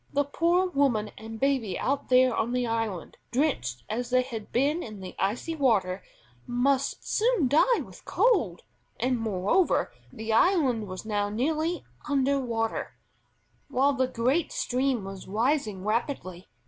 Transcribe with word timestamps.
The 0.11 0.23
poor 0.23 0.67
woman 0.67 1.11
and 1.15 1.39
baby 1.39 1.77
out 1.77 2.09
there 2.09 2.35
on 2.35 2.53
the 2.53 2.65
island, 2.65 3.17
drenched 3.29 3.83
as 3.87 4.09
they 4.09 4.23
had 4.23 4.51
been 4.51 4.81
in 4.81 4.99
the 4.99 5.13
icy 5.19 5.55
water, 5.55 6.01
must 6.47 7.07
soon 7.07 7.47
die 7.47 7.81
with 7.85 8.03
cold, 8.03 8.63
and, 8.99 9.19
moreover, 9.19 9.91
the 10.11 10.33
island 10.33 10.87
was 10.87 11.05
now 11.05 11.29
nearly 11.29 11.85
under 12.09 12.39
water, 12.39 12.95
while 13.67 13.93
the 13.93 14.07
great 14.07 14.51
stream 14.51 15.03
was 15.03 15.27
rising 15.27 15.83
rapidly. 15.85 16.49